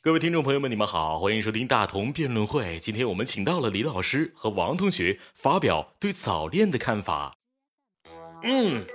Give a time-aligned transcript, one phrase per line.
[0.00, 2.78] 各位听众朋友们，你们好，欢迎收听大同辩论会。
[2.78, 7.34] 今天我们请到了李老师和王同学发表对早恋的看法。
[8.44, 8.86] 嗯，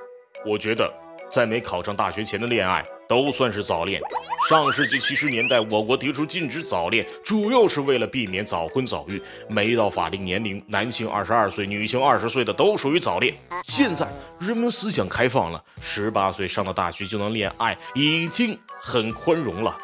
[0.45, 0.89] 我觉得
[1.29, 4.01] 在没考上大学前的恋爱都算是早恋。
[4.49, 9.21] 上世纪七十年代，我国提出禁止早恋，主要是为了避免早婚早育。
[9.49, 13.35] 没到法定年龄，男性二十二岁、女性二十岁的都属于早恋。
[13.65, 14.07] 现在
[14.39, 19.77] 人们思想开放了，十八岁上了大学就能恋爱，已经很宽容了。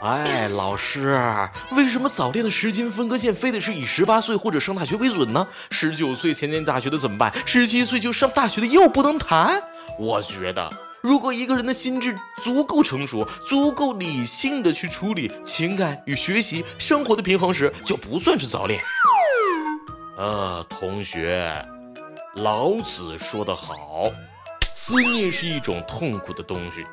[0.00, 1.18] 哎，老师，
[1.72, 5.46] 为什么早恋的时间分割线非得是以十八岁或者上大学为准呢？
[5.70, 7.32] 十九岁前念大学的怎么办？
[7.46, 9.62] 十七岁就上大学的又不能谈？
[9.98, 10.68] 我觉得。
[11.00, 18.82] 如果一个人的心智足够成熟、足够理性的去处理情感与学习生活的平衡时，就不算是早恋。
[20.16, 21.54] 呃，同学，
[22.36, 24.04] 老子说得好，
[24.74, 26.84] 思念是一种痛苦的东西。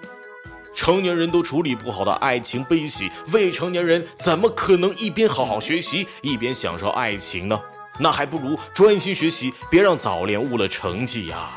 [0.82, 7.62] 成年人都处理不好的爱情悲喜，未成年人怎么可能一边好好学习，一边享受爱情呢？
[8.00, 11.52] 那还不如专心学习，别让早恋误了成绩呀。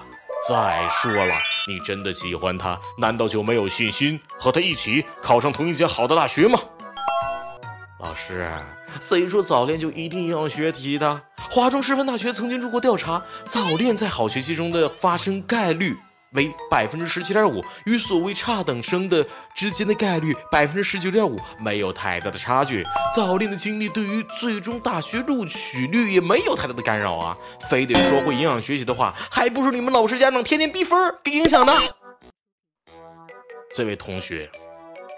[0.46, 1.34] 再说了，
[1.66, 6.60] 你真的喜欢他，难道就没有信心和他一起考上同一间好的大学吗？
[8.00, 8.46] 老师，
[9.00, 11.22] 谁说早恋就一定要学习的？
[11.48, 15.96] 华中师范大学曾经做过调查，早恋在好学习中的发生概率。
[16.34, 22.84] 为百分之十七点五，与所谓差等生的之间的概率百分之十九点五没有太大的差距。
[23.16, 27.36] 早恋的经历对于最终大学录取率也没有太大的干扰啊！
[27.70, 31.72] 非得说会影响学习的话，还不是你们老师家长天天逼分给影响的。
[33.74, 34.50] 这位同学。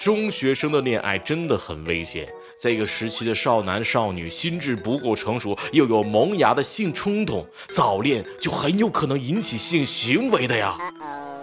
[0.06, 2.28] 中学生的恋爱真的很危险。
[2.60, 10.78] 这个时期的少男少女心智不够成熟，又有萌芽的性冲动，早恋就很有可能引起性行为的呀。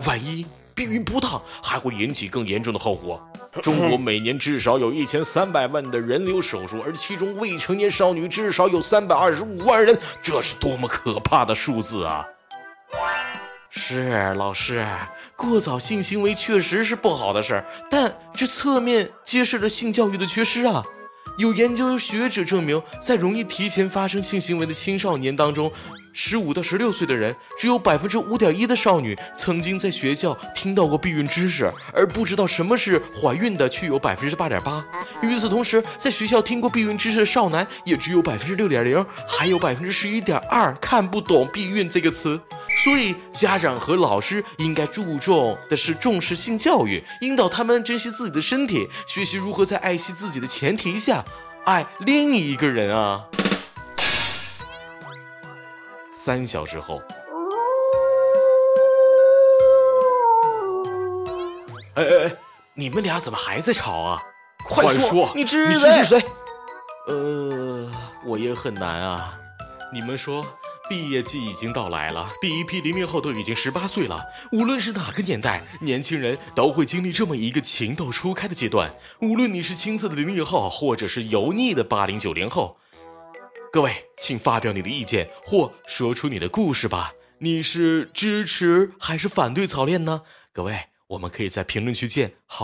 [0.08, 3.22] 万一避孕不当，还会引起更严重的后果。
[3.62, 12.26] 中国每年至少有一千三百万的人流手术，而其中未成年少女至少有三百二十五万人，这是多么可怕的数字啊！
[13.70, 14.86] 是老师。
[15.50, 20.84] 过早性行为确实是不好的事儿，但这侧面揭示了性教育的缺失啊！
[21.38, 25.72] 有研究学者证明，在容易提前发生性行为的青少年当中，
[26.14, 34.86] 十五到十六岁的人，只有百分之五点一的少女曾经在学校听到过避孕知识，而不知道什么是怀孕的却有百分之八点八。
[35.24, 42.40] 与此同时，在学校听过避孕知识的少男也只有百分之六点零，还有百分之十一点二看不懂避孕这个词。
[42.84, 51.24] 所以，家长和老师应该注重的是重视性教育，引导他们珍惜自己的身体，学习如何在爱惜自己的前提下
[51.64, 53.24] 爱另一个人啊。
[56.14, 57.02] 三小时后，
[61.94, 62.32] 哎哎哎，
[62.74, 64.22] 你们俩怎么还在吵啊？
[64.68, 66.26] 快说，你知是谁？
[67.08, 67.90] 呃，
[68.26, 69.34] 我也很难啊。
[69.94, 70.46] 你们说。
[70.90, 74.22] 毕业季已经到来了，第一批零零后都已经十八岁了。
[74.52, 78.94] 无论是哪个年代，年轻人都会经历这么一个情窦初开的阶段。
[79.22, 82.78] 无论你是青涩的零零后，或者是油腻的八零九零后，
[83.72, 87.14] 各位，请发表你的意见或说出你的故事吧。
[87.40, 90.24] 你是支持还是反对早恋呢？
[90.52, 92.34] 各位，我们可以在评论区见。
[92.46, 92.62] 好。